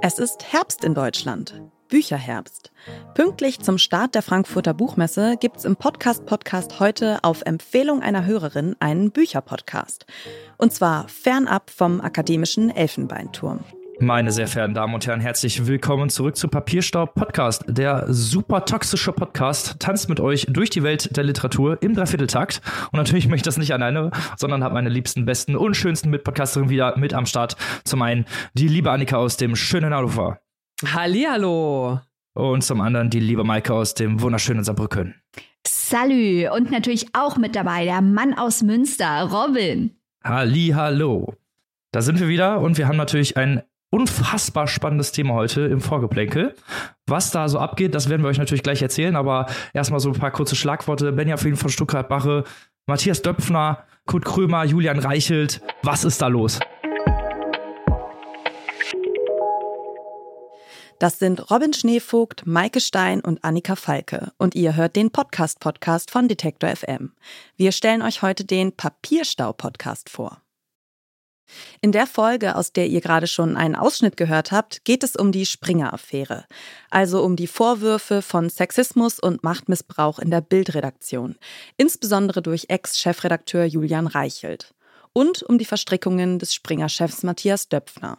[0.00, 1.60] Es ist Herbst in Deutschland.
[1.88, 2.70] Bücherherbst.
[3.14, 8.76] Pünktlich zum Start der Frankfurter Buchmesse gibt's im Podcast Podcast heute auf Empfehlung einer Hörerin
[8.78, 10.06] einen Bücherpodcast.
[10.56, 13.64] Und zwar fernab vom akademischen Elfenbeinturm.
[14.00, 19.12] Meine sehr verehrten Damen und Herren, herzlich willkommen zurück zu Papierstaub Podcast, der super toxische
[19.12, 22.60] Podcast, tanzt mit euch durch die Welt der Literatur im Dreivierteltakt.
[22.92, 26.70] Und natürlich möchte ich das nicht alleine, sondern habe meine liebsten, besten und schönsten Mitpodcasterinnen
[26.70, 27.56] wieder mit am Start.
[27.82, 30.38] Zum einen die liebe Annika aus dem schönen Hannover.
[30.86, 32.00] Hallihallo.
[32.34, 35.16] Und zum anderen die liebe Maike aus dem wunderschönen Saarbrücken.
[35.66, 36.48] Salü.
[36.48, 39.96] Und natürlich auch mit dabei der Mann aus Münster, Robin.
[40.22, 41.34] Hallihallo.
[41.90, 46.54] Da sind wir wieder und wir haben natürlich ein unfassbar spannendes Thema heute im Vorgeplänkel.
[47.06, 50.18] Was da so abgeht, das werden wir euch natürlich gleich erzählen, aber erstmal so ein
[50.18, 51.12] paar kurze Schlagworte.
[51.12, 52.44] Benjamin von Stuttgart-Bache,
[52.86, 55.60] Matthias Döpfner, Kurt Krömer, Julian Reichelt.
[55.82, 56.58] Was ist da los?
[60.98, 64.32] Das sind Robin Schneevogt, Maike Stein und Annika Falke.
[64.36, 67.12] Und ihr hört den Podcast-Podcast von Detektor FM.
[67.56, 70.42] Wir stellen euch heute den Papierstau-Podcast vor.
[71.80, 75.32] In der Folge, aus der ihr gerade schon einen Ausschnitt gehört habt, geht es um
[75.32, 76.44] die Springer-Affäre,
[76.90, 81.36] also um die Vorwürfe von Sexismus und Machtmissbrauch in der Bildredaktion,
[81.76, 84.74] insbesondere durch Ex-Chefredakteur Julian Reichelt,
[85.12, 88.18] und um die Verstrickungen des Springer-Chefs Matthias Döpfner.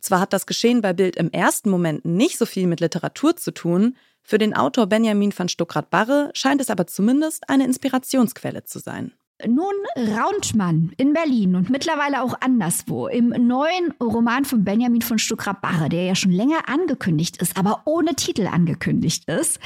[0.00, 3.52] Zwar hat das Geschehen bei Bild im ersten Moment nicht so viel mit Literatur zu
[3.52, 9.12] tun, für den Autor Benjamin van Stuckrad-Barre scheint es aber zumindest eine Inspirationsquelle zu sein.
[9.46, 13.08] Nun raunt man in Berlin und mittlerweile auch anderswo.
[13.08, 18.14] Im neuen Roman von Benjamin von Stuckrad-Barre, der ja schon länger angekündigt ist, aber ohne
[18.14, 19.58] Titel angekündigt ist,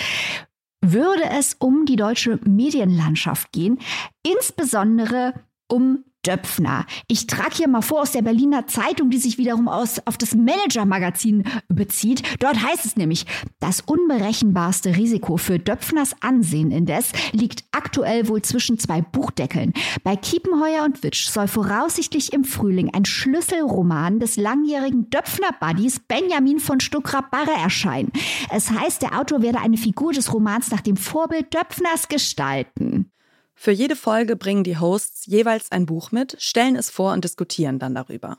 [0.84, 3.78] würde es um die deutsche Medienlandschaft gehen,
[4.22, 5.34] insbesondere
[5.68, 6.86] um Döpfner.
[7.08, 10.34] Ich trage hier mal vor aus der Berliner Zeitung, die sich wiederum aus, auf das
[10.34, 12.22] Manager-Magazin bezieht.
[12.40, 13.26] Dort heißt es nämlich,
[13.60, 19.72] das unberechenbarste Risiko für Döpfners Ansehen indes liegt aktuell wohl zwischen zwei Buchdeckeln.
[20.02, 26.80] Bei Kiepenheuer und Witsch soll voraussichtlich im Frühling ein Schlüsselroman des langjährigen Döpfner-Buddies Benjamin von
[26.80, 28.10] Stuckrad-Barre erscheinen.
[28.50, 33.12] Es heißt, der Autor werde eine Figur des Romans nach dem Vorbild Döpfners gestalten.
[33.58, 37.78] Für jede Folge bringen die Hosts jeweils ein Buch mit, stellen es vor und diskutieren
[37.78, 38.38] dann darüber.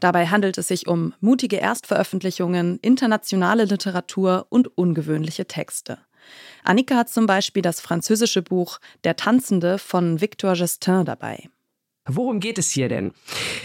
[0.00, 5.98] Dabei handelt es sich um mutige Erstveröffentlichungen, internationale Literatur und ungewöhnliche Texte.
[6.64, 11.48] Annika hat zum Beispiel das französische Buch Der Tanzende von Victor Gestin dabei.
[12.08, 13.12] Worum geht es hier denn?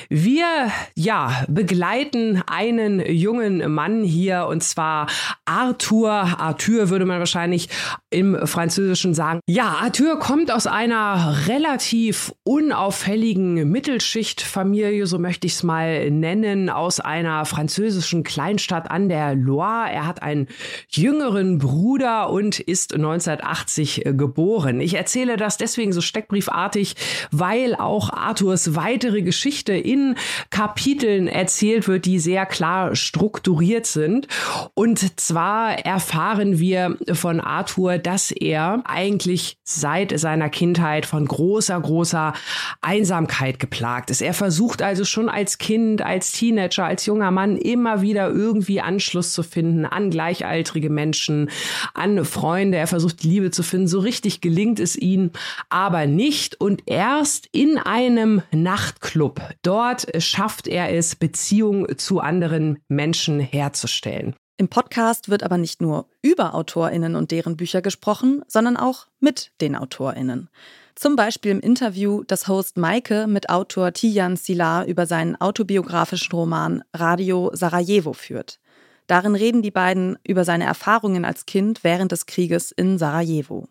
[0.09, 5.07] Wir, ja, begleiten einen jungen Mann hier und zwar
[5.45, 6.11] Arthur.
[6.11, 7.69] Arthur würde man wahrscheinlich
[8.09, 9.39] im Französischen sagen.
[9.47, 16.99] Ja, Arthur kommt aus einer relativ unauffälligen Mittelschichtfamilie, so möchte ich es mal nennen, aus
[16.99, 19.91] einer französischen Kleinstadt an der Loire.
[19.91, 20.47] Er hat einen
[20.89, 24.81] jüngeren Bruder und ist 1980 geboren.
[24.81, 26.95] Ich erzähle das deswegen so steckbriefartig,
[27.31, 30.15] weil auch Arthurs weitere Geschichte in
[30.51, 34.29] Kapiteln erzählt wird, die sehr klar strukturiert sind.
[34.73, 42.31] Und zwar erfahren wir von Arthur, dass er eigentlich seit seiner Kindheit von großer, großer
[42.79, 44.21] Einsamkeit geplagt ist.
[44.21, 49.33] Er versucht also schon als Kind, als Teenager, als junger Mann immer wieder irgendwie Anschluss
[49.33, 51.49] zu finden an gleichaltrige Menschen,
[51.93, 52.77] an Freunde.
[52.77, 53.89] Er versucht Liebe zu finden.
[53.89, 55.31] So richtig gelingt es ihm
[55.67, 56.61] aber nicht.
[56.61, 59.41] Und erst in einem einem Nachtclub.
[59.63, 64.35] Dort schafft er es, Beziehungen zu anderen Menschen herzustellen.
[64.57, 69.51] Im Podcast wird aber nicht nur über AutorInnen und deren Bücher gesprochen, sondern auch mit
[69.59, 70.49] den AutorInnen.
[70.93, 76.83] Zum Beispiel im Interview, das Host Maike mit Autor Tijan Silar über seinen autobiografischen Roman
[76.93, 78.59] Radio Sarajevo führt.
[79.07, 83.67] Darin reden die beiden über seine Erfahrungen als Kind während des Krieges in Sarajevo.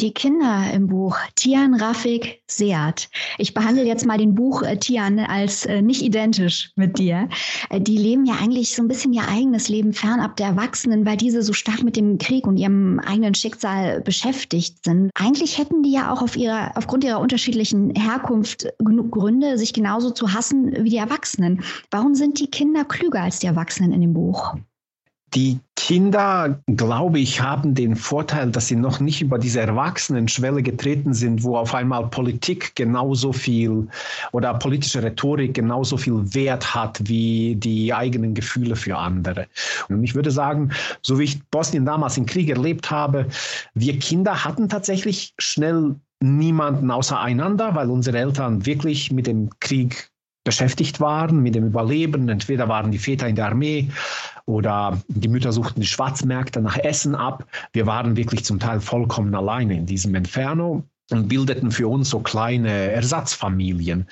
[0.00, 3.08] Die Kinder im Buch, Tian, Rafik, Seat.
[3.36, 7.28] Ich behandle jetzt mal den Buch äh, Tian als äh, nicht identisch mit dir.
[7.68, 11.16] Äh, die leben ja eigentlich so ein bisschen ihr eigenes Leben fernab der Erwachsenen, weil
[11.16, 15.10] diese so stark mit dem Krieg und ihrem eigenen Schicksal beschäftigt sind.
[15.14, 20.12] Eigentlich hätten die ja auch auf ihrer, aufgrund ihrer unterschiedlichen Herkunft genug Gründe, sich genauso
[20.12, 21.64] zu hassen wie die Erwachsenen.
[21.90, 24.54] Warum sind die Kinder klüger als die Erwachsenen in dem Buch?
[25.34, 31.12] Die Kinder, glaube ich, haben den Vorteil, dass sie noch nicht über diese Erwachsenenschwelle getreten
[31.12, 33.88] sind, wo auf einmal Politik genauso viel
[34.32, 39.46] oder politische Rhetorik genauso viel Wert hat wie die eigenen Gefühle für andere.
[39.88, 40.70] Und ich würde sagen,
[41.02, 43.26] so wie ich Bosnien damals im Krieg erlebt habe,
[43.74, 50.10] wir Kinder hatten tatsächlich schnell niemanden außer einander, weil unsere Eltern wirklich mit dem Krieg
[50.48, 52.26] beschäftigt waren mit dem Überleben.
[52.30, 53.90] Entweder waren die Väter in der Armee
[54.46, 57.44] oder die Mütter suchten die Schwarzmärkte nach Essen ab.
[57.74, 62.20] Wir waren wirklich zum Teil vollkommen alleine in diesem Inferno und bildeten für uns so
[62.20, 64.06] kleine Ersatzfamilien.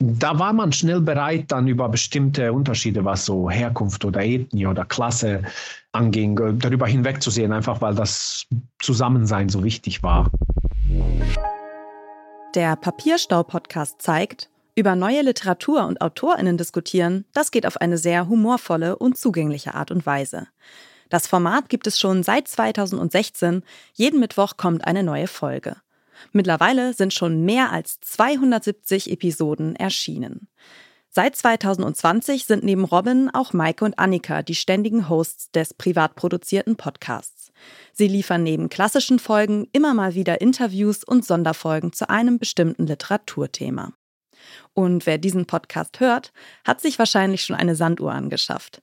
[0.00, 4.66] Und da war man schnell bereit, dann über bestimmte Unterschiede, was so Herkunft oder Ethnie
[4.66, 5.42] oder Klasse
[5.92, 8.46] anging, darüber hinwegzusehen, einfach weil das
[8.80, 10.30] Zusammensein so wichtig war.
[12.54, 18.96] Der Papierstau-Podcast zeigt, über neue Literatur und AutorInnen diskutieren, das geht auf eine sehr humorvolle
[18.96, 20.48] und zugängliche Art und Weise.
[21.10, 23.62] Das Format gibt es schon seit 2016.
[23.92, 25.76] Jeden Mittwoch kommt eine neue Folge.
[26.32, 30.48] Mittlerweile sind schon mehr als 270 Episoden erschienen.
[31.10, 36.76] Seit 2020 sind neben Robin auch Maike und Annika die ständigen Hosts des privat produzierten
[36.76, 37.52] Podcasts.
[37.92, 43.92] Sie liefern neben klassischen Folgen immer mal wieder Interviews und Sonderfolgen zu einem bestimmten Literaturthema.
[44.74, 46.32] Und wer diesen Podcast hört,
[46.64, 48.82] hat sich wahrscheinlich schon eine Sanduhr angeschafft.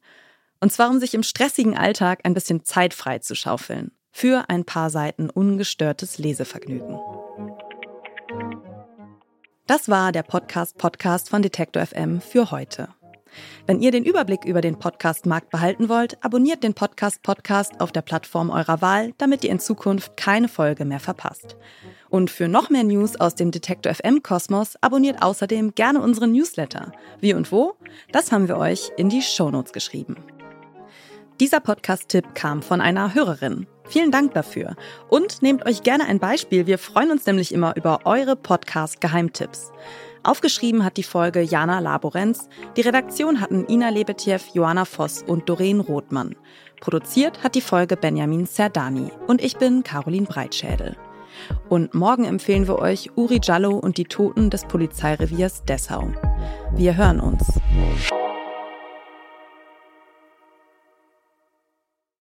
[0.59, 3.91] Und zwar, um sich im stressigen Alltag ein bisschen Zeit frei zu schaufeln.
[4.11, 6.99] Für ein paar Seiten ungestörtes Lesevergnügen.
[9.67, 12.89] Das war der Podcast-Podcast von Detektor FM für heute.
[13.67, 18.49] Wenn ihr den Überblick über den Podcast-Markt behalten wollt, abonniert den Podcast-Podcast auf der Plattform
[18.49, 21.55] eurer Wahl, damit ihr in Zukunft keine Folge mehr verpasst.
[22.09, 26.91] Und für noch mehr News aus dem Detektor FM Kosmos abonniert außerdem gerne unseren Newsletter.
[27.19, 27.75] Wie und wo?
[28.11, 30.15] Das haben wir euch in die Shownotes geschrieben.
[31.39, 33.65] Dieser Podcast-Tipp kam von einer Hörerin.
[33.85, 34.75] Vielen Dank dafür.
[35.07, 36.67] Und nehmt euch gerne ein Beispiel.
[36.67, 39.71] Wir freuen uns nämlich immer über eure Podcast-Geheimtipps.
[40.23, 42.49] Aufgeschrieben hat die Folge Jana Laborenz.
[42.75, 46.35] Die Redaktion hatten Ina Lebetjew, Joanna Voss und Doreen Rothmann.
[46.81, 49.11] Produziert hat die Folge Benjamin Serdani.
[49.27, 50.95] Und ich bin Caroline Breitschädel.
[51.69, 56.09] Und morgen empfehlen wir euch Uri Jallo und die Toten des Polizeireviers Dessau.
[56.75, 57.59] Wir hören uns.